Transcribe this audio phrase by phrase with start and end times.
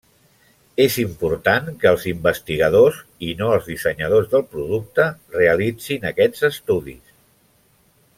[0.85, 5.07] És important que els investigadors, i no els dissenyadors del producte,
[5.39, 7.13] realitzin aquests estudis.